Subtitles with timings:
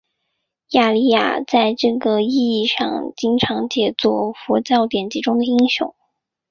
[0.71, 5.93] 雅利亚在这个意义上经常解作佛教典籍中的英雄。